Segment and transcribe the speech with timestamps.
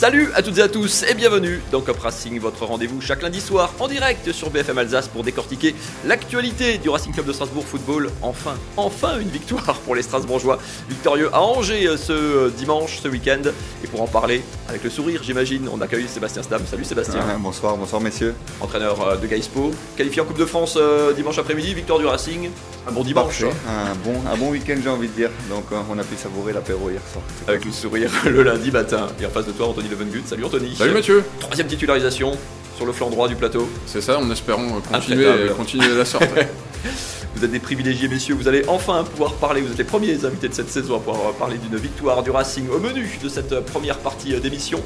[0.00, 3.38] Salut à toutes et à tous et bienvenue dans Cop Racing, votre rendez-vous chaque lundi
[3.38, 5.74] soir en direct sur BFM Alsace pour décortiquer
[6.06, 8.10] l'actualité du Racing Club de Strasbourg Football.
[8.22, 10.58] Enfin, enfin une victoire pour les Strasbourgeois,
[10.88, 13.42] victorieux à Angers euh, ce euh, dimanche, ce week-end.
[13.84, 14.40] Et pour en parler,
[14.70, 16.62] avec le sourire j'imagine, on accueille Sébastien Stam.
[16.64, 17.20] Salut Sébastien.
[17.20, 18.34] Ah, bonsoir, bonsoir messieurs.
[18.62, 20.78] Entraîneur euh, de Gaispo, qualifié en Coupe de France
[21.14, 22.48] dimanche après-midi, victoire du Racing.
[22.88, 23.42] Un bon dimanche.
[23.42, 23.50] Hein.
[23.68, 25.30] Un bon, un bon week-end j'ai envie de dire.
[25.50, 27.22] Donc on a pu savourer l'apéro hier soir.
[27.46, 29.08] Avec le sourire le lundi matin.
[29.20, 30.22] Et en face de toi Anthony Levengut.
[30.26, 30.74] Salut Anthony.
[30.76, 31.24] Salut Mathieu.
[31.40, 32.32] Troisième titularisation
[32.76, 33.68] sur le flanc droit du plateau.
[33.86, 35.26] C'est ça, en espérant continuer,
[35.56, 36.24] continuer la sorte.
[37.34, 38.34] Vous êtes des privilégiés, messieurs.
[38.34, 39.60] Vous allez enfin pouvoir parler.
[39.60, 42.68] Vous êtes les premiers invités de cette saison à pouvoir parler d'une victoire du Racing
[42.68, 44.82] au menu de cette première partie d'émission.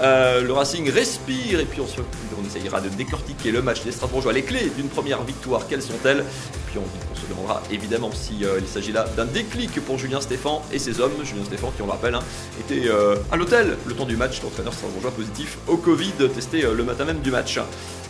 [0.00, 3.92] Euh, le Racing respire et puis on, se, on essayera de décortiquer le match des
[3.92, 4.32] Strasbourgeois.
[4.32, 6.20] Les clés d'une première victoire, quelles sont-elles?
[6.20, 10.62] Et puis on, se demandera évidemment s'il euh, s'agit là d'un déclic pour Julien Stéphan
[10.72, 11.12] et ses hommes.
[11.24, 12.22] Julien Stéphan, qui on le rappelle, hein,
[12.60, 14.42] était euh, à l'hôtel le temps du match.
[14.42, 17.58] L'entraîneur strasbourgeois positif au Covid, testé le matin même du match.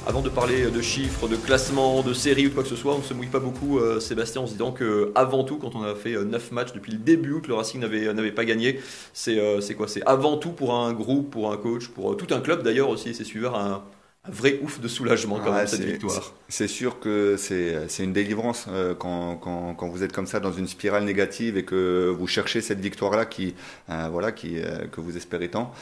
[0.09, 2.95] Avant de parler de chiffres, de classement, de séries ou de quoi que ce soit,
[2.95, 5.75] on ne se mouille pas beaucoup, euh, Sébastien, en se disant que avant tout, quand
[5.75, 8.81] on a fait 9 euh, matchs depuis le début, que le Racing n'avait pas gagné,
[9.29, 9.87] euh, c'est quoi?
[9.87, 13.15] C'est avant tout pour un groupe, pour un coach, pour tout un club d'ailleurs aussi,
[13.15, 13.85] ses suiveurs, un,
[14.29, 16.33] un vrai ouf de soulagement quand même cette victoire.
[16.51, 20.53] C'est sûr que c'est une délivrance euh, quand, quand, quand, vous êtes comme ça dans
[20.53, 23.55] une spirale négative et que vous cherchez cette victoire là qui
[23.91, 25.73] euh, voilà qui euh, que vous espérez tant.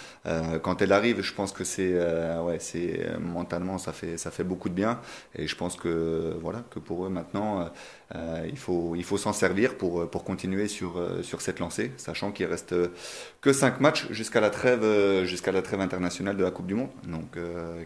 [0.63, 1.95] quand elle arrive, je pense que c'est
[2.41, 5.01] ouais c'est mentalement ça fait ça fait beaucoup de bien
[5.37, 7.71] et je pense que voilà que pour eux maintenant
[8.49, 12.47] il faut il faut s'en servir pour pour continuer sur sur cette lancée, sachant qu'il
[12.47, 12.75] reste
[13.41, 14.85] que 5 matchs jusqu'à la trêve
[15.25, 17.39] jusqu'à la trêve internationale de la Coupe du Monde, donc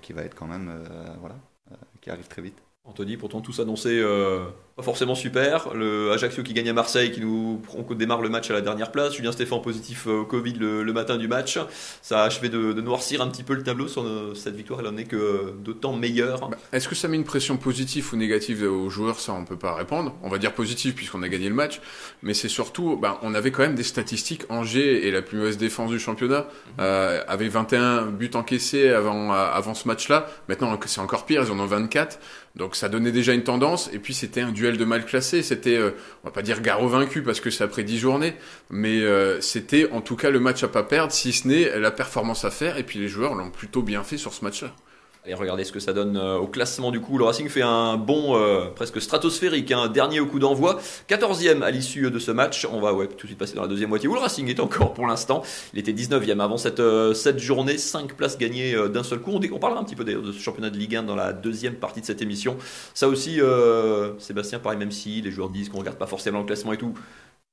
[0.02, 0.84] qui va être quand même, euh,
[1.20, 1.36] voilà,
[1.72, 2.58] euh, qui arrive très vite.
[2.84, 4.46] Anthony, pourtant tout s'annonçait euh,
[4.80, 5.74] pas forcément super.
[5.74, 8.90] Le Ajaccio qui gagne à Marseille, qui nous on démarre le match à la dernière
[8.90, 9.14] place.
[9.14, 11.58] Julien Stéphane positif au Covid le, matin du match.
[12.02, 14.80] Ça a achevé de, noircir un petit peu le tableau sur cette victoire.
[14.80, 16.48] Elle en est que d'autant meilleure.
[16.48, 19.20] Bah, est-ce que ça met une pression positive ou négative aux joueurs?
[19.20, 20.14] Ça, on peut pas répondre.
[20.22, 21.80] On va dire positive puisqu'on a gagné le match.
[22.22, 24.44] Mais c'est surtout, bah, on avait quand même des statistiques.
[24.48, 26.46] Angers et la plus mauvaise défense du championnat
[26.78, 30.26] euh, avait 21 buts encaissés avant, avant ce match-là.
[30.48, 31.42] Maintenant, c'est encore pire.
[31.44, 32.18] Ils en ont 24.
[32.56, 35.76] Donc ça donnait déjà une tendance, et puis c'était un duel de mal classé, c'était,
[35.76, 35.90] euh,
[36.22, 38.34] on va pas dire garo vaincu parce que c'est après dix journées,
[38.70, 41.90] mais euh, c'était en tout cas le match à pas perdre, si ce n'est la
[41.90, 44.74] performance à faire, et puis les joueurs l'ont plutôt bien fait sur ce match-là.
[45.26, 47.18] Et regardez ce que ça donne euh, au classement du coup.
[47.18, 51.70] Le Racing fait un bon euh, presque stratosphérique, un hein, dernier coup d'envoi, 14e à
[51.70, 52.66] l'issue de ce match.
[52.72, 54.94] On va tout de suite passer dans la deuxième moitié où le Racing est encore
[54.94, 55.42] pour l'instant.
[55.74, 59.32] Il était 19e avant cette, euh, journée, 5 places gagnées d'un seul coup.
[59.32, 61.74] On, on, parlera un petit peu de ce championnat de Ligue 1 dans la deuxième
[61.74, 62.56] partie de cette émission.
[62.94, 63.40] Ça aussi,
[64.18, 66.94] Sébastien, pareil, même si les joueurs disent qu'on regarde pas forcément le classement et tout,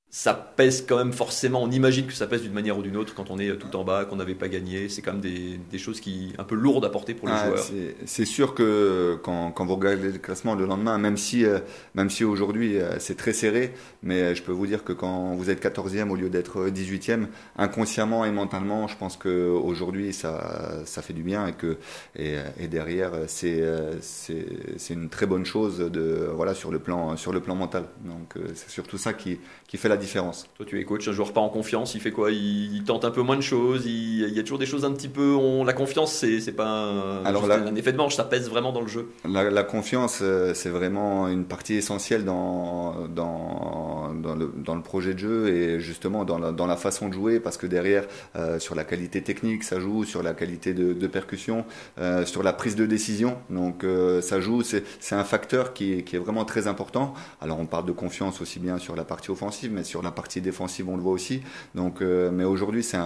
[0.10, 1.62] ça pèse quand même forcément.
[1.62, 3.84] On imagine que ça pèse d'une manière ou d'une autre quand on est tout en
[3.84, 4.88] bas, qu'on n'avait pas gagné.
[4.88, 7.48] C'est quand même des, des, choses qui un peu lourdes à porter pour les ah,
[7.48, 7.66] joueurs.
[8.06, 11.60] C'est sûr que quand, quand, vous regardez le classement le lendemain, même si, euh,
[11.94, 15.36] même si aujourd'hui euh, c'est très serré, mais euh, je peux vous dire que quand
[15.36, 21.02] vous êtes 14e au lieu d'être 18e, inconsciemment et mentalement, je pense qu'aujourd'hui ça, ça
[21.02, 21.78] fait du bien et que
[22.16, 23.62] et, et derrière c'est
[24.02, 27.84] c'est une très bonne chose de voilà sur le plan sur le plan mental.
[28.06, 30.48] Donc c'est surtout ça qui, qui fait la différence.
[30.56, 32.32] Toi, tu es coach, un joueur pas en confiance, il fait quoi?
[32.32, 35.10] Il, tente un peu moins de choses, il, y a toujours des choses un petit
[35.10, 35.34] peu.
[35.36, 38.82] On, la confiance, c'est pas un, Alors un effet de manche, ça pèse vraiment dans
[38.82, 39.10] le jeu.
[39.28, 45.14] La, confiance, euh, c'est vraiment une partie essentielle dans, dans, dans, le, dans le projet
[45.14, 48.60] de jeu et justement dans la, dans la façon de jouer, parce que derrière, euh,
[48.60, 51.66] sur la qualité technique, ça joue, sur la qualité de, de percussion,
[52.00, 53.38] euh, sur la prise de décision.
[53.50, 53.86] Donc
[54.22, 57.14] ça joue, c'est un facteur qui qui est vraiment très important.
[57.42, 60.42] Alors on parle de confiance aussi bien sur la partie offensive, mais sur la partie
[60.42, 61.42] défensive, on le voit aussi.
[61.74, 62.98] Donc, euh, mais aujourd'hui, c'est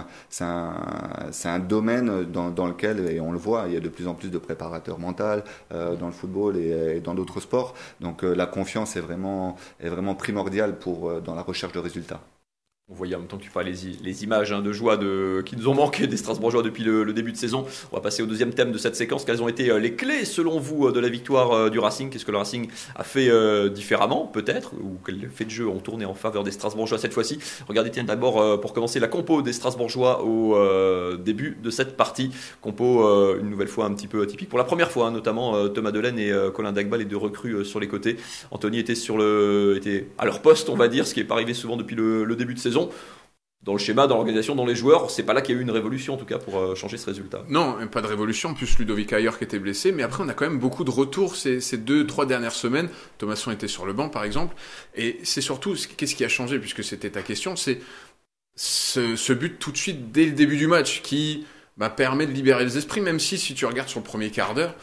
[0.42, 4.14] un, domaine dans, dans, lequel, et on le voit, il y a de plus en
[4.14, 5.22] plus de préparateurs mentaux
[5.72, 7.74] euh, dans le football et, dans d'autres sports.
[8.00, 12.20] Donc, euh, la confiance est vraiment, est vraiment primordiale pour, dans la recherche de résultats.
[12.88, 13.72] On voyait en même temps que tu parlais
[14.02, 17.30] les, images hein, de joie de, qui nous ont manqué des Strasbourgeois depuis le, début
[17.30, 17.64] de saison.
[17.92, 19.24] On va passer au deuxième thème de cette séquence.
[19.24, 22.10] Quelles ont été euh, les clés, selon vous, euh, de la victoire euh, du Racing?
[22.10, 23.30] Qu'est-ce que le Racing a fait
[23.70, 24.74] différemment, peut-être?
[24.74, 27.38] Ou quel fait de jeu ont tourné en faveur des Strasbourgeois cette fois-ci?
[27.68, 32.30] Regardez, tiens, d'abord, pour commencer, la compo des Strasbourgeois au début de cette partie.
[32.60, 33.08] Compo,
[33.38, 34.48] une nouvelle fois, un petit peu atypique.
[34.48, 37.80] Pour la première fois, hein, notamment Thomas Delaine et Colin Dagba, les deux recrues sur
[37.80, 38.16] les côtés.
[38.50, 41.34] Anthony était, sur le, était à leur poste, on va dire, ce qui n'est pas
[41.34, 42.71] arrivé souvent depuis le début de saison
[43.62, 45.62] dans le schéma, dans l'organisation, dans les joueurs, c'est pas là qu'il y a eu
[45.62, 47.44] une révolution en tout cas pour euh, changer ce résultat.
[47.48, 50.46] Non, pas de révolution, plus Ludovic Ayer qui était blessé, mais après on a quand
[50.46, 52.88] même beaucoup de retours ces, deux, trois dernières semaines.
[53.18, 54.56] Thomasson était sur le banc par exemple,
[54.96, 57.80] et c'est surtout, qu'est-ce qui a changé, puisque c'était ta question, c'est
[58.56, 61.46] ce, ce, but tout de suite dès le début du match qui
[61.76, 64.54] bah, permet de libérer les esprits, même si, si tu regardes sur le premier quart
[64.54, 64.74] d'heure,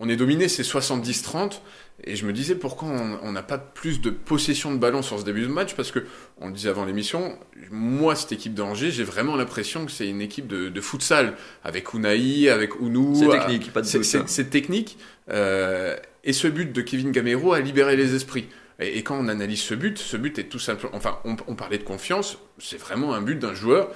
[0.00, 1.60] on est dominé, c'est 70-30.
[2.04, 2.88] Et je me disais pourquoi
[3.22, 5.74] on n'a pas plus de possession de ballon sur ce début de match?
[5.74, 6.06] Parce que
[6.40, 7.36] on le disait avant l'émission,
[7.72, 11.34] moi cette équipe d'Angers, j'ai vraiment l'impression que c'est une équipe de, de futsal
[11.64, 13.16] avec Unai, avec Ounou.
[13.16, 14.96] C'est technique, pas de C'est technique.
[15.28, 18.48] Euh, et ce but de Kevin Gamero a libéré les esprits.
[18.78, 21.78] Et, quand on analyse ce but, ce but est tout simplement, enfin, on, on parlait
[21.78, 23.90] de confiance, c'est vraiment un but d'un joueur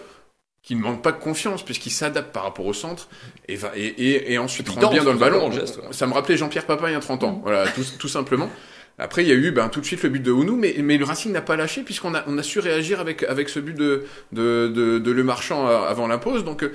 [0.63, 3.09] qui ne manque pas de confiance puisqu'il s'adapte par rapport au centre
[3.49, 5.51] et va et, et, et ensuite rentre bien dans le ballon.
[5.91, 7.41] Ça me rappelait Jean-Pierre Papa il y a 30 ans, mm.
[7.43, 8.49] voilà, tout, tout, simplement.
[8.99, 10.99] Après, il y a eu ben, tout de suite le but de Ounou, mais, mais
[10.99, 13.77] le Racing n'a pas lâché puisqu'on a, on a su réagir avec, avec ce but
[13.77, 16.45] de, de, de, de Le Marchand euh, avant la pause.
[16.45, 16.73] Donc, euh,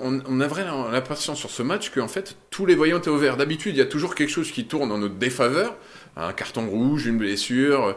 [0.00, 3.36] on, on a vraiment l'impression sur ce match qu'en fait, tous les voyants étaient ouverts.
[3.36, 5.76] D'habitude, il y a toujours quelque chose qui tourne en notre défaveur.
[6.16, 7.96] Un carton rouge, une blessure,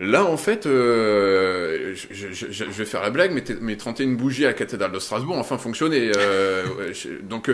[0.00, 4.54] Là, en fait, euh, je, vais faire la blague, mais, mais 31 bougies à la
[4.54, 6.10] cathédrale de Strasbourg enfin fonctionné.
[6.16, 6.64] Euh,
[7.22, 7.50] donc,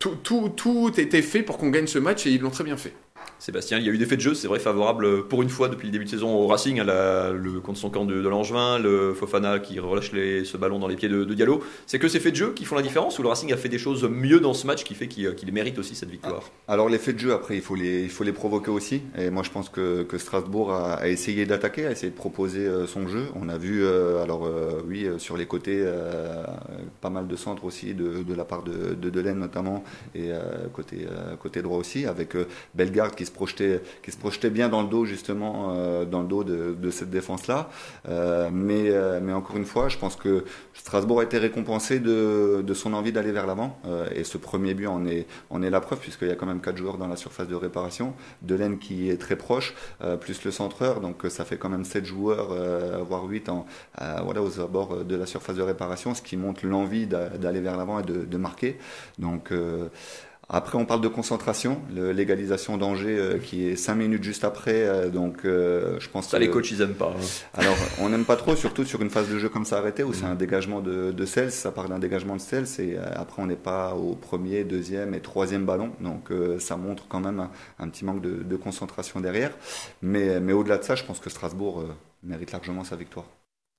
[0.00, 2.76] tout, tout, tout était fait pour qu'on gagne ce match et ils l'ont très bien
[2.76, 2.92] fait.
[3.44, 5.68] Sébastien, il y a eu des faits de jeu, c'est vrai, favorable pour une fois
[5.68, 9.12] depuis le début de saison au Racing, le contre son camp de, de Langevin, le
[9.12, 11.62] Fofana qui relâche ce ballon dans les pieds de, de Diallo.
[11.86, 13.68] C'est que ces faits de jeu qui font la différence ou le Racing a fait
[13.68, 16.42] des choses mieux dans ce match qui fait qu'il mérite aussi cette victoire?
[16.68, 19.02] Alors les faits de jeu, après, il faut les, provoquer aussi.
[19.18, 23.08] Et moi, je pense que, Strasbourg a, essayé d'attaquer, a essayé de proposer euh, son
[23.08, 23.26] jeu.
[23.34, 25.84] On a vu, euh, alors euh, oui, sur les côtés,
[27.02, 29.84] pas mal de centres aussi de, la part de, de Delaine notamment,
[30.14, 30.30] et
[30.72, 31.06] côté,
[31.42, 32.34] côté droit aussi, avec
[33.10, 36.44] Qui se projetait, qui se projetait bien dans le dos justement, euh, dans le dos
[36.44, 37.68] de, cette défense-là.
[38.08, 42.62] Euh, mais, euh, mais encore une fois, je pense que Strasbourg a été récompensé de,
[42.66, 43.78] de son envie d'aller vers l'avant.
[44.14, 46.60] et ce premier but en est, en est la preuve, puisqu'il y a quand même
[46.60, 48.14] quatre joueurs dans la surface de réparation.
[48.42, 49.74] Delaine qui est très proche,
[50.20, 52.54] plus le centreur, donc ça fait quand même sept joueurs,
[53.04, 53.66] voire huit en,
[54.24, 58.00] voilà, aux abords de la surface de réparation, ce qui montre l'envie d'aller vers l'avant
[58.00, 58.78] et de, de marquer.
[59.18, 59.52] Donc
[60.48, 64.82] après, on parle de concentration, l'égalisation d'Angers euh, qui est 5 minutes juste après.
[64.82, 67.14] Euh, donc, euh, je pense ça, les coachs, ils aiment pas.
[67.16, 67.24] Hein.
[67.54, 70.12] Alors, on n'aime pas trop, surtout sur une phase de jeu comme ça arrêtée où
[70.12, 71.50] c'est un dégagement de, de sel.
[71.50, 72.64] Ça part d'un dégagement de sel.
[72.78, 75.90] Et après, on n'est pas au premier, deuxième et troisième ballon.
[76.00, 77.48] Donc, ça montre quand même
[77.78, 79.52] un, petit manque de, de, concentration derrière.
[80.02, 81.84] Mais, mais au-delà de ça, je pense que Strasbourg
[82.22, 83.26] mérite largement sa victoire.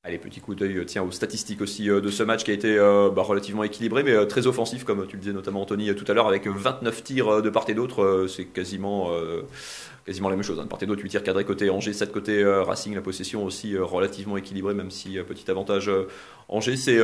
[0.07, 2.78] Allez, petit coup d'œil tiens, aux statistiques aussi euh, de ce match qui a été
[2.78, 6.06] euh, bah, relativement équilibré, mais euh, très offensif, comme tu le disais notamment Anthony tout
[6.07, 8.28] à l'heure, avec 29 tirs de part et d'autre.
[8.30, 9.10] c'est quasiment,
[10.06, 10.60] quasiment la même chose.
[10.60, 10.66] Hein.
[10.66, 12.94] De part et d'autre, 8 tirs cadrés côté Angers, 7 côté Racing.
[12.94, 15.90] La possession aussi relativement équilibrée, même si petit avantage
[16.50, 16.78] Angers.
[16.78, 17.00] C'est,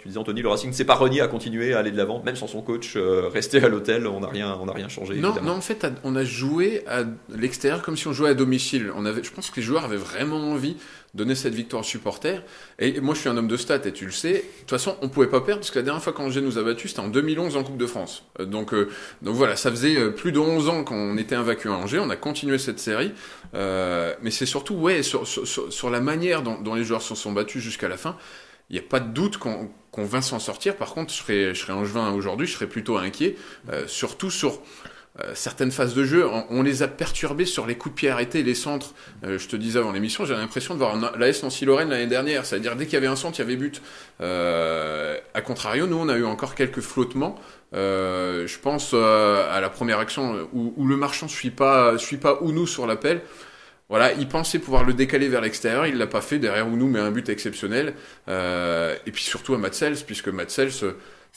[0.00, 2.22] tu disais Anthony, le Racing ne s'est pas renié à continuer à aller de l'avant,
[2.22, 4.06] même sans son coach, rester à l'hôtel.
[4.06, 5.16] On n'a rien, on rien changé.
[5.16, 7.02] Non, non, en fait, on a joué à
[7.34, 8.92] l'extérieur comme si on jouait à domicile.
[8.94, 10.76] On avait, je pense que les joueurs avaient vraiment envie
[11.16, 12.42] donner cette victoire aux supporters.
[12.78, 14.32] Et moi, je suis un homme de stats et tu le sais.
[14.32, 16.62] De toute façon, on pouvait pas perdre parce que la dernière fois qu'Angers nous a
[16.62, 18.24] battus, c'était en 2011 en Coupe de France.
[18.40, 18.88] Euh, donc, euh,
[19.22, 21.98] donc voilà, ça faisait euh, plus de 11 ans qu'on était invaincu à Angers.
[21.98, 23.12] On a continué cette série.
[23.54, 27.14] Euh, mais c'est surtout, ouais, sur, sur, sur, la manière dont, dont les joueurs se
[27.14, 28.16] sont battus jusqu'à la fin.
[28.68, 30.76] Il n'y a pas de doute qu'on qu va s'en sortir.
[30.76, 33.36] Par contre, je serais, je serais angevin aujourd'hui, je serais plutôt inquiet,
[33.70, 34.60] euh, surtout sur
[35.34, 38.54] certaines phases de jeu, on, les a perturbées sur les coups de pied arrêtés, les
[38.54, 38.92] centres.
[39.24, 42.44] Euh, je te disais avant l'émission, j'ai l'impression de voir l'AS Nancy-Lorraine l'année dernière.
[42.44, 43.80] C'est-à-dire, dès qu'il y avait un centre, il y avait but.
[44.20, 47.38] Euh, à contrario, nous, on a eu encore quelques flottements.
[47.74, 52.42] Euh, je pense à la première action où, où, le marchand suit pas, suit pas
[52.42, 53.22] Ounou sur l'appel.
[53.88, 56.38] Voilà, il pensait pouvoir le décaler vers l'extérieur, il l'a pas fait.
[56.38, 57.94] Derrière Ounou met un but exceptionnel.
[58.28, 60.72] et puis surtout à Matsels, puisque Matsels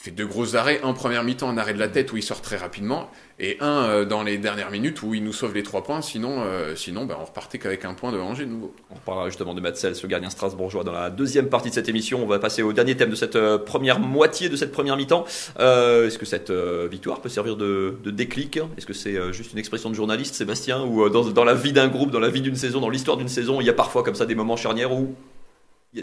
[0.00, 2.40] fait deux gros arrêts, en première mi-temps, un arrêt de la tête où il sort
[2.40, 5.82] très rapidement, et un euh, dans les dernières minutes où il nous sauve les trois
[5.82, 8.74] points, sinon, euh, sinon ben, on repartait qu'avec un point de Angers de nouveau.
[8.90, 12.22] On parlera justement de Matsel, ce gardien strasbourgeois, dans la deuxième partie de cette émission.
[12.22, 15.26] On va passer au dernier thème de cette euh, première moitié de cette première mi-temps.
[15.58, 18.58] Est-ce que cette victoire peut servir de, de déclic?
[18.78, 21.88] Est-ce que c'est juste une expression de journaliste, Sébastien Ou dans, dans la vie d'un
[21.88, 24.14] groupe, dans la vie d'une saison, dans l'histoire d'une saison, il y a parfois comme
[24.14, 25.14] ça des moments charnières où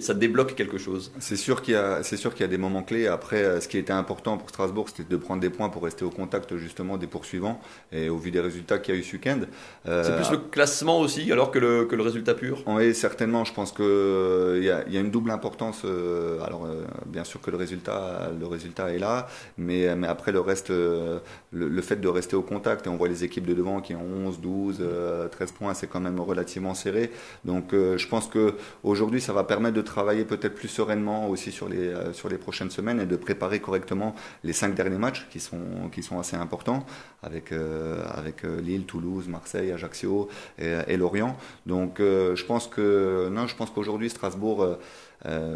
[0.01, 1.11] ça débloque quelque chose.
[1.19, 3.07] C'est sûr qu'il y a, c'est sûr qu'il y a des moments clés.
[3.07, 6.03] Après, euh, ce qui était important pour Strasbourg, c'était de prendre des points pour rester
[6.03, 7.61] au contact justement des poursuivants.
[7.93, 9.39] Et au vu des résultats qu'il y a eu ce week-end,
[9.87, 12.63] euh, c'est plus le classement aussi, alors que le, que le résultat pur?
[12.67, 13.45] Oui, certainement.
[13.45, 15.83] Je pense que euh, il y, a, il y a une double importance.
[15.85, 19.27] Euh, alors, euh, bien sûr que le résultat, le résultat est là,
[19.57, 22.87] mais, mais après le reste, le, le, fait de rester au contact.
[22.87, 24.83] Et on voit les équipes de devant qui ont 11, 12,
[25.31, 27.09] 13 points, c'est quand même relativement serré.
[27.45, 31.69] Donc, je pense que aujourd'hui, ça va permettre de travailler peut-être plus sereinement aussi sur
[31.69, 35.39] les, euh, sur les prochaines semaines et de préparer correctement les cinq derniers matchs qui
[35.39, 36.85] sont, qui sont assez importants
[37.23, 40.29] avec, euh, avec euh, Lille, Toulouse, Marseille, Ajaccio
[40.59, 41.37] et, et Lorient.
[41.65, 44.77] Donc je pense que non, je pense qu'aujourd'hui Strasbourg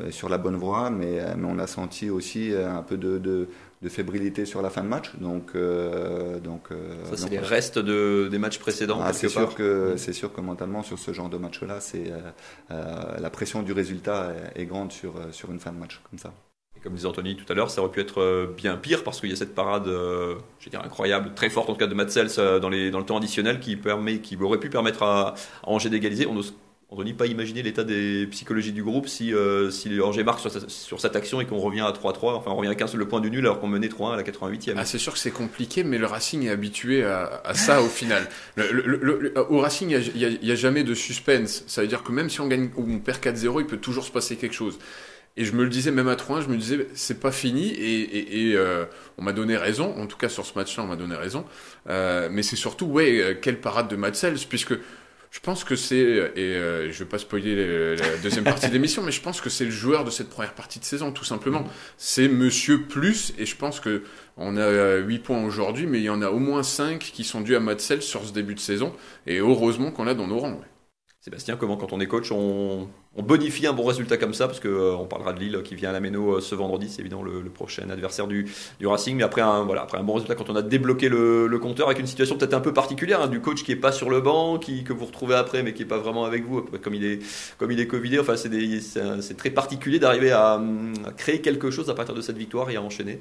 [0.09, 3.47] sur la bonne voie, mais, mais on a senti aussi un peu de, de,
[3.81, 5.15] de fébrilité sur la fin de match.
[5.17, 5.53] Donc,
[6.43, 6.69] donc
[7.05, 8.99] ça, c'est les restes de, des matchs précédents.
[9.01, 12.11] Ah, c'est sûr que c'est sûr que mentalement sur ce genre de match-là, c'est
[12.69, 16.33] la pression du résultat est, est grande sur sur une fin de match comme ça
[16.83, 19.29] comme disait Anthony tout à l'heure, ça aurait pu être euh, bien pire parce qu'il
[19.29, 22.29] y a cette parade, euh, je dire incroyable, très forte en tout cas de Matsels
[22.37, 25.35] euh, dans, les, dans le temps additionnel qui, permet, qui aurait pu permettre à, à
[25.63, 26.25] Angers d'égaliser.
[26.25, 26.55] On n'ose
[26.91, 29.33] Anthony pas imaginer l'état des psychologies du groupe si,
[29.71, 32.69] si Angers marque sur, sur, cette action et qu'on revient à 3-3, enfin on revient
[32.69, 34.73] à 15 le point du nul alors qu'on menait 3-1 à la 88e.
[34.75, 37.87] Ah, c'est sûr que c'est compliqué, mais le Racing est habitué à, à ça au
[37.87, 38.27] final.
[38.57, 41.63] Le, au Racing, il n'y a, a, jamais de suspense.
[41.67, 44.03] Ça veut dire que même si on gagne ou on perd 4-0, il peut toujours
[44.03, 44.77] se passer quelque chose.
[45.37, 47.69] Et je me le disais même à 3 je me disais, c'est pas fini.
[47.69, 48.85] Et, et, euh,
[49.17, 49.95] on m'a donné raison.
[49.97, 51.45] En tout cas, sur ce match-là, on m'a donné raison.
[51.89, 54.73] Euh, mais c'est surtout, ouais, euh, quelle parade de Matsels, puisque
[55.31, 55.95] je pense que c'est,
[56.35, 56.53] et
[56.91, 59.71] je vais pas spoiler la deuxième partie de l'émission, mais je pense que c'est le
[59.71, 61.63] joueur de cette première partie de saison, tout simplement.
[61.97, 64.03] C'est Monsieur Plus, et je pense que
[64.35, 67.39] on a 8 points aujourd'hui, mais il y en a au moins 5 qui sont
[67.39, 68.93] dus à Matsels sur ce début de saison.
[69.25, 70.59] Et heureusement qu'on l'a dans nos rangs.
[71.21, 72.89] Sébastien, comment quand on est coach, on,
[73.19, 75.93] bonifie un bon résultat comme ça Parce qu'on euh, parlera de Lille qui vient à
[75.93, 78.47] la Méno euh, ce vendredi, c'est évidemment le, prochain adversaire du,
[78.81, 79.17] Racing.
[79.17, 81.99] Mais après un, voilà, après un bon résultat, quand on a débloqué le, compteur avec
[81.99, 84.57] une situation peut-être un peu particulière, hein, du coach qui est pas sur le banc,
[84.57, 87.19] qui, que vous retrouvez après, mais qui est pas vraiment avec vous, comme il est,
[87.57, 88.19] comme il est Covidé.
[88.19, 92.69] Enfin, c'est très particulier d'arriver à, à créer quelque chose à partir de cette victoire
[92.69, 93.19] et à enchaîner.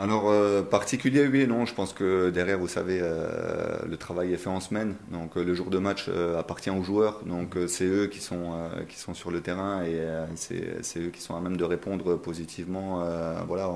[0.00, 1.66] Alors, euh, particulier, oui et non.
[1.66, 4.94] Je pense que derrière, vous savez, euh, le travail est fait en semaine.
[5.10, 7.24] Donc, euh, le jour de match appartient aux joueurs.
[7.24, 8.52] Donc, c'est eux qui sont,
[8.88, 10.00] qui sont sur le terrain et
[10.36, 13.04] c'est eux qui sont à même de répondre positivement
[13.46, 13.70] voilà,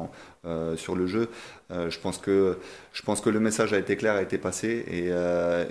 [0.76, 1.28] sur le jeu.
[1.70, 2.58] je, pense que,
[2.92, 4.84] je pense que le message a été clair, a été passé.
[4.88, 5.08] Et,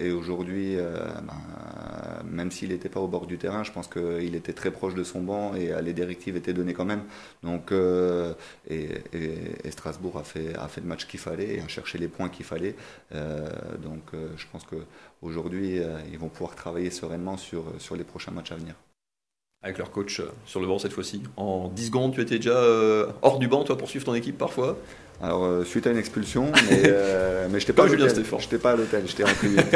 [0.06, 4.54] et aujourd'hui, ben, même s'il n'était pas au bord du terrain, je pense qu'il était
[4.54, 7.04] très proche de son banc et les directives étaient données quand même.
[7.44, 7.74] Donc,
[8.70, 12.08] et, et Strasbourg a fait a fait le match qu'il fallait et a cherché les
[12.08, 12.76] points qu'il fallait.
[13.14, 18.04] Euh, donc euh, je pense qu'aujourd'hui, euh, ils vont pouvoir travailler sereinement sur, sur les
[18.04, 18.76] prochains matchs à venir.
[19.64, 21.22] Avec leur coach sur le banc cette fois-ci.
[21.38, 22.60] En 10 secondes, tu étais déjà
[23.22, 24.78] hors du banc, toi, pour suivre ton équipe parfois
[25.22, 26.82] Alors, suite à une expulsion, mais,
[27.50, 29.62] mais je n'étais pas, pas à l'hôtel, j'étais en privé.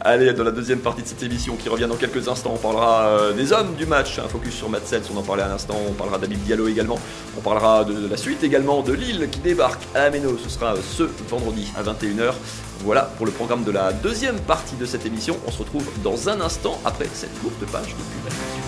[0.00, 3.08] Allez, dans la deuxième partie de cette émission qui revient dans quelques instants, on parlera
[3.08, 5.92] euh, des hommes du match, un focus sur Matsels, on en parlait à l'instant, on
[5.92, 6.98] parlera d'Abib Diallo également,
[7.36, 10.74] on parlera de, la suite également de Lille qui débarque à la Méno, ce sera
[10.76, 12.32] ce vendredi à 21h.
[12.80, 16.28] Voilà pour le programme de la deuxième partie de cette émission, on se retrouve dans
[16.28, 18.67] un instant après cette courte page de pub.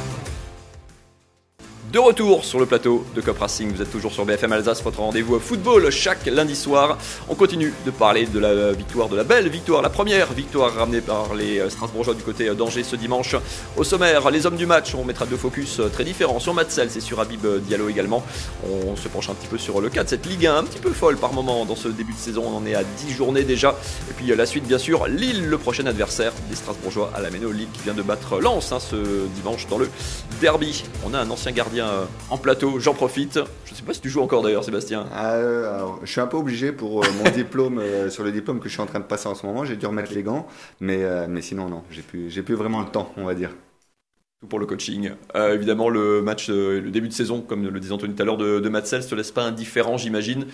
[1.92, 5.00] De retour sur le plateau de Cop Racing, vous êtes toujours sur BFM Alsace, votre
[5.00, 6.96] rendez-vous football chaque lundi soir.
[7.28, 11.00] On continue de parler de la victoire, de la belle victoire, la première victoire ramenée
[11.00, 13.34] par les Strasbourgeois du côté d'Angers ce dimanche.
[13.76, 17.00] Au sommaire, les hommes du match, on mettra deux focus très différents sur Matsels et
[17.00, 18.22] sur Habib Diallo également.
[18.70, 20.78] On se penche un petit peu sur le cas de cette Ligue 1, un petit
[20.78, 23.42] peu folle par moment dans ce début de saison, on en est à 10 journées
[23.42, 23.74] déjà.
[24.08, 27.50] Et puis la suite bien sûr, Lille, le prochain adversaire des Strasbourgeois à la Méno,
[27.50, 28.94] Lille qui vient de battre Lens hein, ce
[29.34, 29.90] dimanche dans le
[30.40, 30.84] derby.
[31.04, 33.40] On a un ancien gardien euh, en plateau, j'en profite.
[33.64, 35.06] Je ne sais pas si tu joues encore d'ailleurs, Sébastien.
[35.12, 38.68] Ah, euh, je suis un peu obligé pour euh, mon diplôme, sur le diplôme que
[38.68, 39.64] je suis en train de passer en ce moment.
[39.64, 40.46] J'ai dû remettre les gants,
[40.80, 43.50] mais, mais sinon, non, j'ai plus, j'ai plus vraiment le temps, on va dire.
[44.40, 45.10] Tout pour le coaching.
[45.34, 48.58] évidemment, le match, le début de saison, comme le disait Anthony tout à l'heure, de,
[48.58, 50.46] de Matsel, te laisse pas indifférent, j'imagine.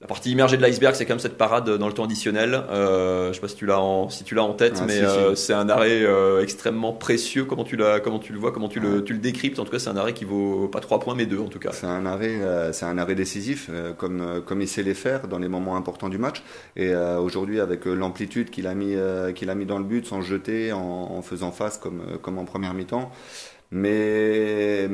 [0.00, 2.54] La partie immergée de l'iceberg, c'est quand même cette parade dans le temps additionnel.
[2.54, 5.00] Euh, je sais pas si tu l'as en, si tu l'as en tête, ah, mais
[5.00, 7.44] euh, c'est un arrêt euh, extrêmement précieux.
[7.44, 9.58] Comment tu comment tu le vois, comment tu le, tu le décryptes?
[9.58, 11.58] En tout cas, c'est un arrêt qui vaut pas trois points, mais deux en tout
[11.58, 11.72] cas.
[11.72, 15.26] C'est un arrêt, euh, c'est un arrêt décisif, euh, comme comme il sait les faire
[15.26, 16.44] dans les moments importants du match.
[16.76, 18.94] Et aujourd'hui, avec l'amplitude qu'il a mis,
[19.34, 22.44] qu'il a mis dans le but, sans jeter, en, en faisant face comme comme en
[22.44, 23.10] première mi-temps.
[23.72, 24.88] Mais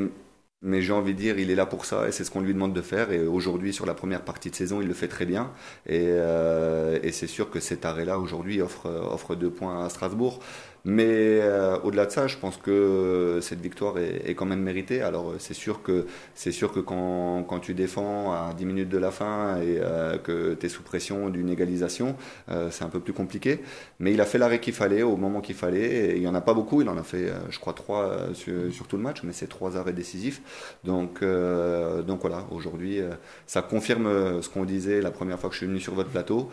[0.65, 2.53] mais j'ai envie de dire, il est là pour ça et c'est ce qu'on lui
[2.53, 3.11] demande de faire.
[3.11, 5.51] Et aujourd'hui, sur la première partie de saison, il le fait très bien.
[5.85, 10.39] Et, euh, c'est sûr que cet arrêt-là, aujourd'hui, offre deux points à Strasbourg.
[10.85, 15.01] Mais euh, au-delà de ça, je pense que cette victoire est, est quand même méritée.
[15.01, 18.99] Alors c'est sûr que c'est sûr que quand, quand, tu défends à 10 minutes de
[18.99, 22.15] la fin et euh, que tu es sous pression d'une égalisation,
[22.51, 23.61] euh, c'est un peu plus compliqué.
[23.99, 26.17] Mais il a fait l'arrêt qu'il fallait au moment qu'il fallait.
[26.17, 26.81] Il y en a pas beaucoup.
[26.83, 29.77] Il en a fait, je crois, trois sur, sur, tout le match, mais c'est trois
[29.77, 30.41] arrêts décisifs.
[30.83, 32.99] Donc donc voilà, aujourd'hui,
[33.47, 36.51] ça confirme ce qu'on disait la première fois que je suis venu sur votre plateau.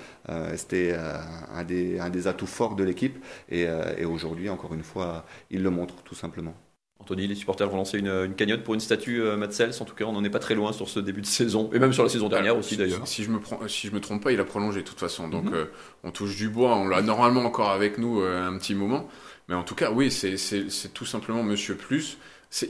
[0.57, 0.97] C'était
[1.55, 3.67] un des un des atouts forts de l'équipe et,
[3.99, 6.55] et aujourd'hui aujourd'hui, encore une fois, il le montre tout simplement.
[7.01, 9.73] Anthony, les supporters vont lancer une, cagnotte pour une statue euh, Matsels.
[9.81, 11.81] En tout cas, on n'en est pas très loin sur ce début de saison, et
[11.81, 13.01] même sur la saison dernière aussi d'ailleurs.
[13.09, 15.27] Si, je me si je me trompe pas, il a prolongé de toute façon.
[15.27, 15.55] Donc mhm.
[15.55, 15.65] euh,
[16.05, 19.09] on touche du bois, on l'a normalement encore avec nous euh, un petit moment.
[19.49, 22.19] Mais en tout cas, oui, c'est tout simplement Monsieur Plus.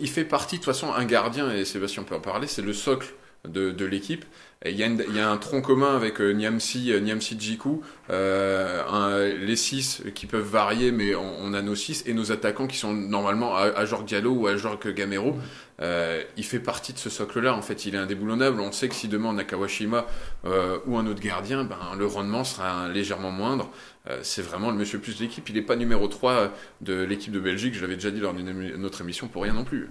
[0.01, 2.73] il fait partie, de toute façon, un gardien, et Sébastien peut en parler, c'est le
[2.73, 3.13] socle
[3.49, 4.25] de, de l'équipe.
[4.65, 7.83] Il y, a il y, a un tronc commun avec euh, Niamsi, euh, Niamsi Djikou,
[8.11, 12.31] euh, un, les six qui peuvent varier, mais on, on, a nos six et nos
[12.31, 15.37] attaquants qui sont normalement à, à Diallo ou à Jorge Gamero.
[15.83, 17.55] Euh, il fait partie de ce socle-là.
[17.55, 18.61] En fait, il est indéboulonnable.
[18.61, 20.07] On sait que si demain on a Kawashima
[20.45, 23.71] euh, ou un autre gardien, ben, le rendement sera légèrement moindre.
[24.09, 25.49] Euh, c'est vraiment le monsieur plus de l'équipe.
[25.49, 27.75] Il n'est pas numéro 3 de l'équipe de Belgique.
[27.75, 29.91] Je l'avais déjà dit lors d'une autre émission pour rien non plus.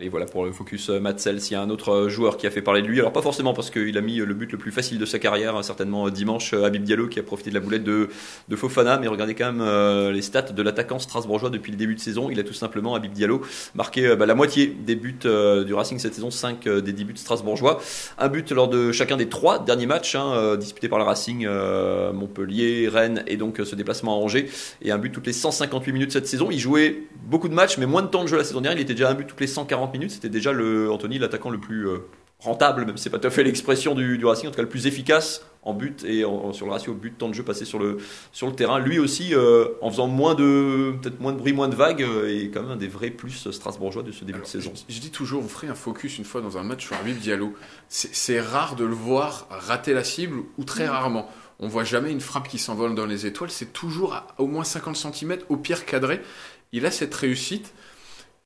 [0.00, 1.38] Et voilà pour le focus euh, Matzel.
[1.38, 3.20] S'il y a un autre euh, joueur qui a fait parler de lui, alors pas
[3.20, 6.08] forcément parce qu'il a mis euh, le but le plus facile de sa carrière, certainement
[6.08, 8.08] dimanche, Habib Diallo qui a profité de la boulette de,
[8.48, 12.00] de Fofana, mais regardez quand même les stats de l'attaquant strasbourgeois depuis le début de
[12.00, 12.30] saison.
[12.30, 13.42] Il a tout simplement, Habib Diallo,
[13.74, 17.80] marqué bah, la moitié des buts du Racing cette saison, 5 des 10 buts strasbourgeois.
[18.18, 21.46] Un but lors de chacun des trois derniers matchs hein, disputés par le Racing,
[22.12, 24.48] Montpellier, Rennes et donc ce déplacement à Angers.
[24.80, 26.48] Et un but toutes les 158 minutes cette saison.
[26.50, 28.80] Il jouait beaucoup de matchs, mais moins de temps de jeu la saison dernière.
[28.80, 30.12] Il était déjà un but toutes les 140 minutes.
[30.12, 31.98] C'était déjà le Anthony, l'attaquant le plus euh,
[32.38, 34.62] rentable, même si c'est pas tout à fait l'expression du, du, Racing, en tout cas
[34.62, 37.78] le plus efficace en but et sur le ratio but temps de jeu passé sur
[37.78, 37.98] le
[38.32, 38.80] sur le terrain.
[38.80, 42.28] Lui aussi, euh, en faisant moins de peut-être moins de bruit, moins de vagues, euh,
[42.28, 44.72] est quand même un des vrais plus strasbourgeois de ce début de saison.
[44.88, 47.54] Je, dis toujours, on ferait un focus une fois dans un match sur Habib Diallo.
[47.88, 51.28] C'est rare de le voir rater la cible ou très rarement.
[51.60, 53.50] On voit jamais une frappe qui s'envole dans les étoiles.
[53.50, 56.20] C'est toujours à au moins 50 cm, au pire cadré.
[56.72, 57.72] Il a cette réussite.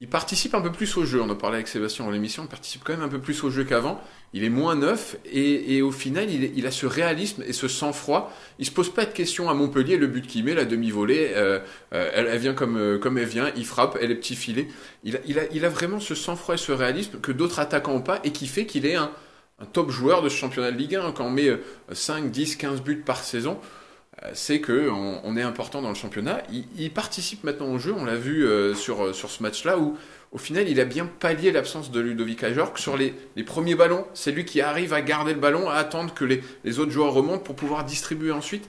[0.02, 1.22] Il participe un peu plus au jeu.
[1.22, 2.42] On en parlait avec Sébastien dans l'émission.
[2.42, 3.98] Il participe quand même un peu plus au jeu qu'avant.
[4.34, 7.66] Il est moins neuf et, et au final, il, il, a ce réalisme et ce
[7.66, 8.30] sang-froid.
[8.58, 9.96] Il se pose pas de questions à Montpellier.
[9.96, 11.60] Le but qu'il met, la demi-volée, euh,
[11.94, 13.50] euh, elle, elle, vient comme, euh, comme elle vient.
[13.56, 14.68] Il frappe, elle est petit filet.
[15.02, 17.94] Il a, il a, il a vraiment ce sang-froid et ce réalisme que d'autres attaquants
[17.94, 19.10] n'ont pas et qui fait qu'il est un,
[19.60, 21.12] un, top joueur de ce championnat de Ligue 1.
[21.12, 21.58] Quand on met
[21.90, 23.58] 5, 10, 15 buts par saison,
[24.32, 26.42] c'est que on, est important dans le championnat.
[26.76, 29.96] Il, participe maintenant au jeu, on l'a vu euh, sur, euh, sur ce match-là, où
[30.32, 32.78] au final il a bien pallié l'absence de Ludovic Ajorc.
[32.78, 36.14] Sur les, les, premiers ballons, c'est lui qui arrive à garder le ballon, à attendre
[36.14, 38.68] que les, les, autres joueurs remontent pour pouvoir distribuer ensuite.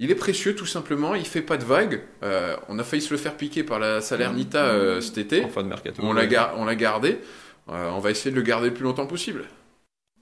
[0.00, 2.02] Il est précieux tout simplement, il fait pas de vagues.
[2.22, 5.44] Euh, on a failli se le faire piquer par la Salernita euh, cet été.
[5.44, 6.02] En fin de mercato.
[6.04, 7.18] On l'a gardé.
[7.68, 9.44] Euh, on va essayer de le garder le plus longtemps possible.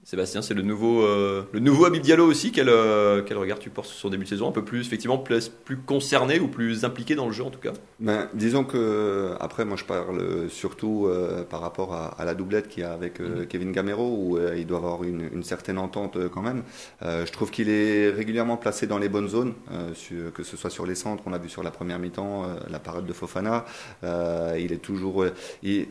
[0.07, 2.53] Sébastien, c'est le nouveau, euh, le nouveau Abid Diallo aussi.
[2.53, 4.47] Quel, euh, quel regard tu portes sur son début de saison?
[4.47, 7.59] Un peu plus, effectivement, plus, plus concerné ou plus impliqué dans le jeu en tout
[7.59, 7.73] cas?
[7.99, 12.69] Ben, Disons que, après, moi je parle surtout euh, par rapport à, à, la doublette
[12.69, 13.47] qu'il y a avec euh, mm.
[13.47, 16.63] Kevin Gamero, où euh, il doit avoir une, une certaine entente euh, quand même.
[17.01, 19.55] je trouve qu'il est régulièrement placé dans les bonnes zones,
[19.93, 22.79] sur, que ce soit sur les centres, on a vu sur la première mi-temps la
[22.79, 23.65] parade de Fofana.
[24.03, 25.25] il est toujours.
[25.63, 25.87] Il,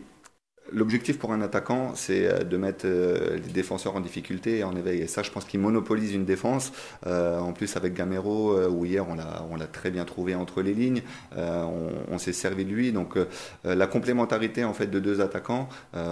[0.72, 4.74] L'objectif pour un attaquant, c'est euh, de mettre euh, les défenseurs en difficulté et en
[4.74, 5.00] éveil.
[5.00, 6.72] Et ça, je pense qu'il monopolise une défense.
[7.06, 11.02] Euh, en plus, avec Gamero, où hier, on l'a, très bien trouvé entre les lignes.
[11.36, 12.92] On, s'est servi de lui.
[12.92, 13.16] Donc,
[13.64, 15.68] la complémentarité en fait de deux attaquants,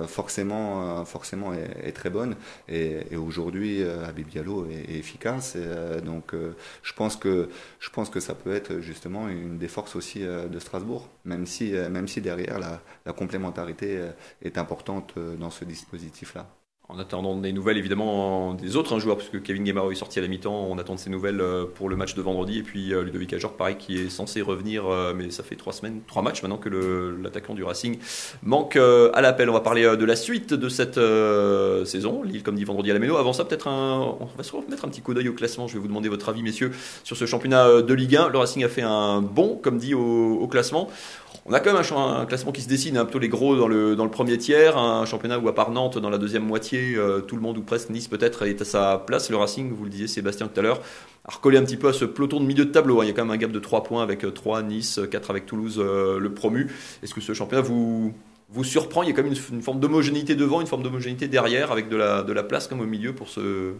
[0.06, 2.36] forcément, forcément, est, très bonne.
[2.68, 5.56] Et, aujourd'hui, Habib Diallo est, efficace.
[6.04, 6.34] Donc,
[6.82, 10.58] je pense que je pense que ça peut être justement une des forces aussi de
[10.58, 14.00] Strasbourg, même si, même si derrière la, la complémentarité
[14.44, 16.48] est importante euh, dans ce dispositif-là.
[16.90, 20.22] En attendant des nouvelles évidemment des autres hein, joueurs, puisque Kevin Guémaro est sorti à
[20.22, 22.92] la mi-temps, on attend de ses nouvelles euh, pour le match de vendredi, et puis
[22.92, 24.84] euh, Ludovic Ajor, pareil, qui est censé revenir,
[25.16, 26.68] mais ça fait trois semaines, trois matchs maintenant que
[27.22, 27.98] l'attaquant du Racing
[28.42, 29.48] manque à l'appel.
[29.48, 31.00] On va parler de la suite de cette
[31.86, 33.16] saison, Lille comme dit vendredi à la Méno.
[33.16, 35.66] Avant ça, peut-être un, on va se remettre un petit coup d'œil au classement.
[35.66, 38.28] Je vais vous demander votre avis, messieurs, sur ce championnat de Ligue 1.
[38.28, 40.90] Le Racing a fait un bon, comme dit, au, classement.
[41.46, 43.96] On a quand même un, classement qui se dessine, hein, plutôt les gros dans le,
[43.96, 47.20] dans le premier tiers, un championnat où à part Nantes, dans la deuxième moitié, euh,
[47.20, 49.30] tout le monde ou presque Nice peut-être est à sa place.
[49.30, 50.80] Le Racing, vous le disiez Sébastien tout à l'heure,
[51.24, 53.00] a recollé un petit peu à ce peloton de milieu de tableau.
[53.00, 53.04] Hein.
[53.04, 55.46] Il y a quand même un gap de 3 points avec 3 Nice, 4 avec
[55.46, 56.70] Toulouse, euh, le promu.
[57.02, 58.14] Est-ce que ce championnat vous,
[58.50, 59.02] vous surprend?
[59.02, 61.88] Il y a quand même une, une forme d'homogénéité devant, une forme d'homogénéité derrière, avec
[61.88, 63.72] de la, de la place comme au milieu pour ce,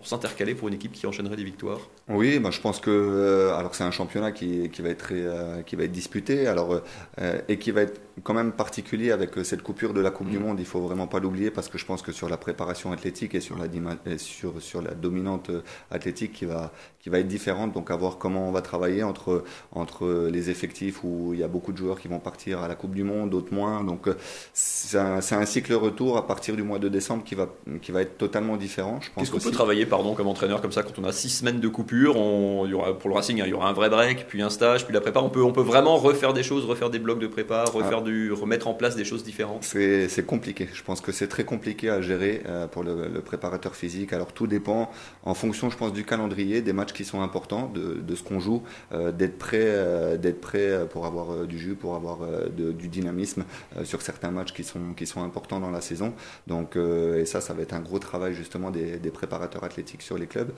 [0.00, 3.54] pour s'intercaler pour une équipe qui enchaînerait des victoires Oui, bah, je pense que euh,
[3.54, 6.80] alors c'est un championnat qui, qui va être euh, qui va être disputé, alors
[7.20, 10.30] euh, et qui va être quand même particulier avec cette coupure de la Coupe mmh.
[10.30, 10.58] du Monde.
[10.58, 13.40] Il faut vraiment pas l'oublier parce que je pense que sur la préparation athlétique et
[13.40, 13.66] sur la
[14.06, 15.50] et sur sur la dominante
[15.90, 17.74] athlétique qui va qui va être différente.
[17.74, 21.48] Donc à voir comment on va travailler entre entre les effectifs où il y a
[21.48, 23.84] beaucoup de joueurs qui vont partir à la Coupe du Monde, d'autres moins.
[23.84, 24.08] Donc
[24.54, 27.48] c'est un, un, cycle retour à partir du mois de décembre qui va
[27.82, 28.98] qui va être totalement différent.
[29.02, 29.24] Je pense.
[29.24, 31.68] Qu'est-ce qu'on peut travailler pardon, comme entraîneur, comme ça, quand on a six semaines de
[31.68, 34.26] coupure, on, il y aura, pour le Racing, hein, il y aura un vrai break,
[34.28, 35.20] puis un stage, puis la prépa.
[35.20, 38.04] On peut, on peut vraiment refaire des choses, refaire des blocs de prépa, refaire Ah.
[38.04, 39.64] du, remettre en place des choses différentes.
[39.64, 40.68] C'est compliqué.
[40.72, 44.12] Je pense que c'est très compliqué à gérer euh, pour le, le préparateur physique.
[44.12, 44.90] Alors tout dépend
[45.24, 48.38] en fonction, je pense, du calendrier, des matchs qui sont importants, de, de ce qu'on
[48.40, 52.18] joue, euh, d'être prêt, euh, d'être prêt pour avoir du jus, pour avoir
[52.56, 53.44] de- du dynamisme
[53.84, 56.12] sur certains matchs qui sont qui sont importants dans la saison.
[56.46, 60.18] Donc et ça, ça va être un gros travail justement des, des préparateurs athlétiques sur
[60.18, 60.50] les clubs.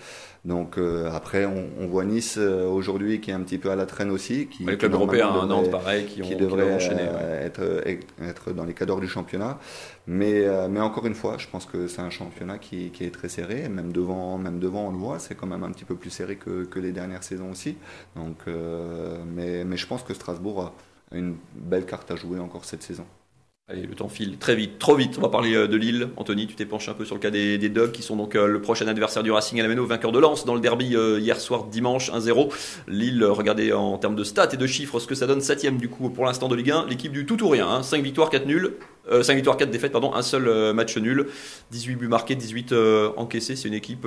[0.45, 3.77] Donc euh, après, on, on voit Nice euh, aujourd'hui qui est un petit peu à
[3.77, 6.25] la traîne aussi, qui les qui clubs européens, hein, normalement Nantes, devrait- pareil, qui, ont,
[6.25, 7.03] qui qui devrait doivent enchaîner.
[7.03, 7.09] ouais.
[7.13, 7.87] euh, être,
[8.23, 9.59] être dans les cadres du championnat.
[10.09, 13.29] Mais, mais encore une fois, je pense que c'est un championnat qui, qui est très
[13.29, 13.69] serré.
[13.69, 16.35] Même devant, même devant, on le voit, c'est quand même un petit peu plus serré
[16.37, 17.77] que, que les dernières saisons aussi.
[18.17, 18.39] Donc,
[19.27, 23.05] mais, mais je pense que Strasbourg a une belle carte à jouer encore cette saison.
[23.69, 25.15] Allez, le temps file très vite, trop vite.
[25.19, 26.09] On va parler euh, de Lille.
[26.17, 28.35] Anthony, tu t'es penché un peu sur le cas des, des Dogs, qui sont donc
[28.35, 30.97] euh, le prochain adversaire du Racing à la Méno, vainqueur de Lens dans le derby
[30.97, 32.53] euh, hier soir dimanche 1-0.
[32.89, 35.89] Lille, regardez en termes de stats et de chiffres ce que ça donne, septième du
[35.89, 36.87] coup pour l'instant de Ligue 1.
[36.89, 37.83] L'équipe du tout ou rien, hein.
[37.85, 38.75] 5 victoires, 4 nuls.
[39.09, 41.29] 5 victoires, 4 défaites, pardon, un seul match nul,
[41.71, 43.57] 18 buts marqués, 18 euh, encaissés.
[43.57, 44.07] C'est une équipe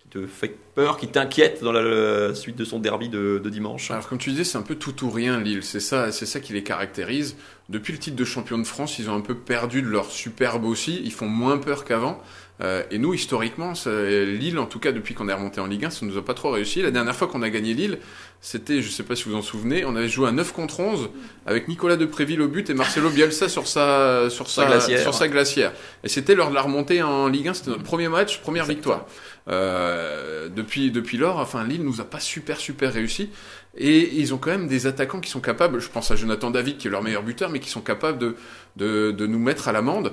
[0.00, 3.90] qui te fait peur, qui t'inquiète dans la, suite de son derby de, de dimanche.
[3.90, 5.62] Alors comme tu disais, c'est un peu tout ou rien Lille.
[5.62, 7.36] C'est ça, c'est ça qui les caractérise.
[7.70, 10.64] Depuis le titre de champion de France, ils ont un peu perdu de leur superbe
[10.66, 11.00] aussi.
[11.02, 12.20] Ils font moins peur qu'avant.
[12.60, 15.86] Euh, et nous, historiquement, ça- Lille, en tout cas depuis qu'on est remonté en Ligue
[15.86, 16.82] 1, ça nous a pas trop réussi.
[16.82, 17.98] La dernière fois qu'on a gagné Lille,
[18.40, 20.78] c'était, je sais pas si vous vous en souvenez, on avait joué à 9 contre
[20.80, 21.08] 11
[21.46, 25.00] avec Nicolas Depréville au but et Marcelo Bielsa sur sa sur Sa sa, glacière.
[25.00, 25.72] sur sa glacière.
[26.04, 29.06] Et c'était lors de la remontée en Ligue 1, c'était notre premier match, première victoire.
[29.48, 33.30] Euh, depuis depuis lors, enfin Lille nous a pas super super réussi.
[33.76, 36.78] Et ils ont quand même des attaquants qui sont capables, je pense à Jonathan David
[36.78, 38.36] qui est leur meilleur buteur, mais qui sont capables de,
[38.76, 40.12] de, de nous mettre à l'amende.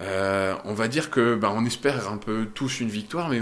[0.00, 3.40] Euh, on va dire que bah, on espère un peu tous une victoire, mais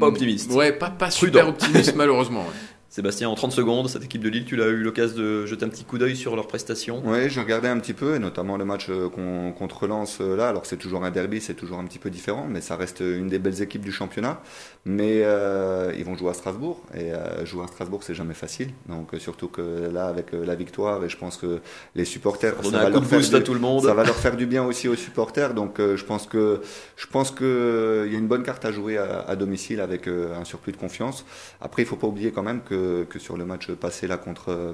[0.00, 0.50] Pas optimiste.
[0.52, 2.46] Ouais, pas, pas super optimiste malheureusement.
[2.46, 2.52] ouais.
[2.94, 5.68] Sébastien, en 30 secondes, cette équipe de Lille, tu l'as eu l'occasion de jeter un
[5.68, 7.02] petit coup d'œil sur leurs prestations?
[7.04, 10.36] Oui, j'ai regardé un petit peu, et notamment le match euh, qu'on- contre Lens euh,
[10.36, 10.48] là.
[10.48, 13.26] Alors c'est toujours un derby, c'est toujours un petit peu différent, mais ça reste une
[13.26, 14.40] des belles équipes du championnat.
[14.84, 18.68] Mais euh, ils vont jouer à Strasbourg, et euh, jouer à Strasbourg c'est jamais facile.
[18.88, 21.58] Donc euh, surtout que là avec euh, la victoire, et je pense que
[21.96, 23.82] les supporters, ça va, leur faire du, à tout le monde.
[23.82, 25.52] ça va leur faire du bien aussi aux supporters.
[25.54, 26.60] Donc euh, je pense que
[26.94, 29.80] je pense que euh, il y a une bonne carte à jouer à, à domicile
[29.80, 31.24] avec euh, un surplus de confiance.
[31.60, 34.50] Après il faut pas oublier quand même que, que sur le match passé là contre
[34.50, 34.72] euh,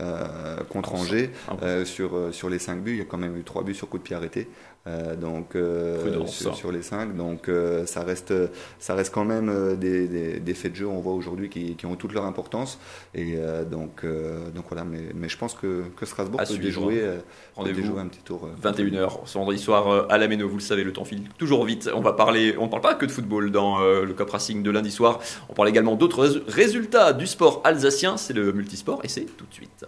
[0.00, 1.30] euh, contre Angers.
[1.48, 1.56] Ah.
[1.62, 3.88] Euh, sur, sur les 5 buts, il y a quand même eu 3 buts sur
[3.88, 4.48] coup de pied arrêté.
[4.88, 8.34] Euh, donc euh, sur, sur les 5 donc euh, ça reste
[8.80, 11.86] ça reste quand même des, des, des faits de jeu on voit aujourd'hui qui, qui
[11.86, 12.80] ont toute leur importance
[13.14, 13.36] et
[13.70, 17.22] donc donc voilà mais, mais je pense que, que Strasbourg À peut déjouer, euh, peut
[17.54, 20.60] Rendez-vous déjouer un petit tour euh, 21h, ce vendredi soir à la Méno, vous le
[20.60, 21.88] savez, le temps file toujours vite.
[21.94, 24.70] On va parler, on ne parle pas que de football dans le Cop Racing de
[24.72, 25.20] lundi soir.
[25.48, 28.16] On parle également d'autres rés- résultats du sport alsacien.
[28.16, 29.84] C'est le multisport et c'est tout de suite.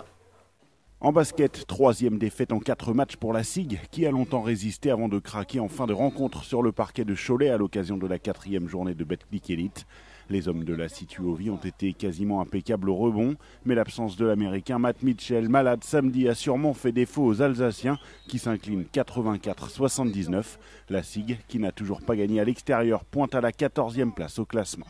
[1.05, 5.07] En basket, troisième défaite en quatre matchs pour la SIG, qui a longtemps résisté avant
[5.07, 8.19] de craquer en fin de rencontre sur le parquet de Cholet à l'occasion de la
[8.19, 9.85] quatrième journée de Betclic Elite.
[10.31, 13.35] Les hommes de la Situovi ont été quasiment impeccables au rebond,
[13.67, 18.39] mais l'absence de l'Américain Matt Mitchell, malade samedi, a sûrement fait défaut aux Alsaciens, qui
[18.39, 20.57] s'inclinent 84-79.
[20.89, 24.47] La SIG, qui n'a toujours pas gagné à l'extérieur, pointe à la 14e place au
[24.47, 24.87] classement.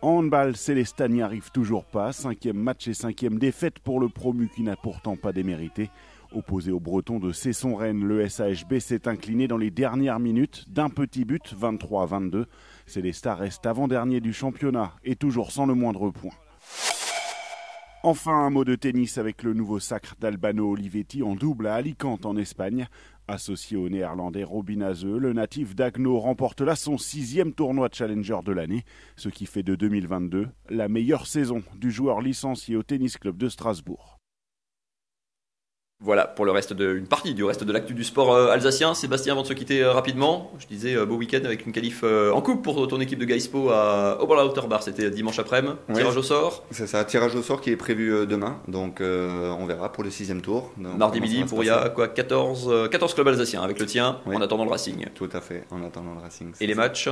[0.00, 2.12] En handball, Célestat n'y arrive toujours pas.
[2.12, 5.90] Cinquième match et cinquième défaite pour le promu qui n'a pourtant pas démérité.
[6.32, 11.24] Opposé au breton de Cesson-Rennes, le SAHB s'est incliné dans les dernières minutes d'un petit
[11.24, 12.46] but, 23 à 22.
[12.86, 16.34] Célestat reste avant-dernier du championnat et toujours sans le moindre point.
[18.04, 22.24] Enfin, un mot de tennis avec le nouveau sacre d'Albano Olivetti en double à Alicante
[22.24, 22.86] en Espagne.
[23.30, 28.38] Associé au néerlandais Robin Azeu, le natif d'Agno remporte là son sixième tournoi de Challenger
[28.42, 28.84] de l'année,
[29.16, 33.50] ce qui fait de 2022 la meilleure saison du joueur licencié au Tennis Club de
[33.50, 34.17] Strasbourg.
[36.00, 38.94] Voilà pour le reste de, une partie du reste de l'actu du sport euh, alsacien.
[38.94, 42.04] Sébastien, avant de se quitter euh, rapidement, je disais euh, beau week-end avec une qualif
[42.04, 44.82] en coupe pour ton équipe de Gaispo à Oberlauterbach.
[44.82, 45.74] C'était dimanche après-midi.
[45.92, 46.64] Tirage au sort.
[46.70, 50.40] c'est ça tirage au sort qui est prévu demain donc on verra pour le sixième
[50.40, 53.78] tour Donc, Mardi midi pour il y a quoi 14, euh, 14 clubs alsaciens avec
[53.80, 54.36] le tien Oui.
[54.36, 55.06] en attendant le Racing.
[55.14, 56.80] tout à fait en attendant le Racing Et les ça.
[56.80, 57.08] matchs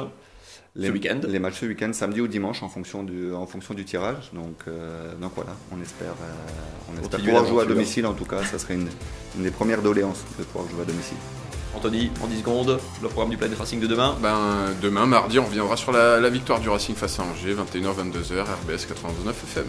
[0.76, 3.74] les, ce week-end Les matchs ce week-end, samedi ou dimanche, en fonction du, en fonction
[3.74, 4.30] du tirage.
[4.32, 8.06] Donc, euh, donc voilà, on espère, euh, on espère pouvoir jouer à domicile.
[8.06, 8.88] En tout cas, ça serait une,
[9.36, 11.16] une des premières doléances de pouvoir jouer à domicile.
[11.74, 14.16] Anthony, en 10 secondes, le programme du Planet Racing de demain.
[14.22, 17.94] Ben, demain, mardi, on reviendra sur la, la victoire du Racing face à Angers, 21h,
[17.94, 19.66] 22h, RBS 99 FM.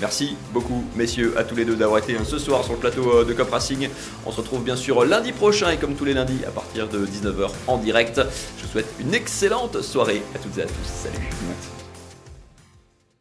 [0.00, 3.32] Merci beaucoup, messieurs, à tous les deux d'avoir été ce soir sur le plateau de
[3.32, 3.88] Cop Racing.
[4.24, 7.06] On se retrouve bien sûr lundi prochain et comme tous les lundis à partir de
[7.06, 8.20] 19h en direct.
[8.58, 10.84] Je vous souhaite une excellente soirée à toutes et à tous.
[10.84, 11.75] Salut.